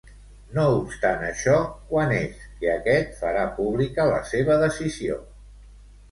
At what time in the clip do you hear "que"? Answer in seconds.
2.63-2.71